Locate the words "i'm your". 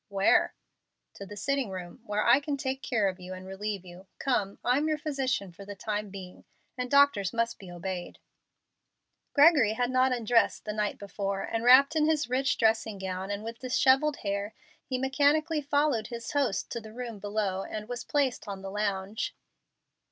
4.65-4.97